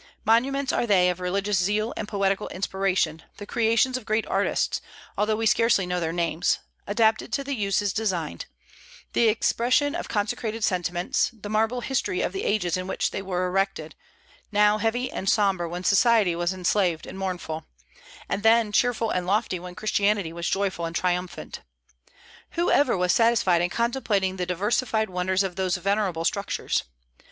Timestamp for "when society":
15.69-16.35